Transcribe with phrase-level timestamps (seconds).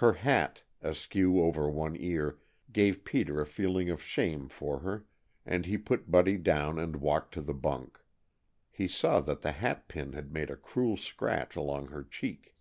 [0.00, 2.40] Her hat, askew over one ear,
[2.72, 5.06] gave Peter a feeling of shame for her,
[5.46, 8.00] and he put Buddy down and walked to the bunk.
[8.72, 12.56] He saw that the hat pin had made a cruel scratch along her cheek.